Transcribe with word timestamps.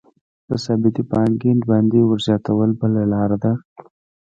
په 0.47 0.55
ثابتې 0.63 1.01
پانګې 1.11 1.51
باندې 1.69 1.99
ورزیاتول 2.01 2.69
بله 2.79 3.01
لاره 3.11 3.37
ده 3.43 3.51